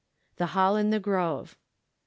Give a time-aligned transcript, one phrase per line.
[0.37, 1.59] The Hall in the Grove.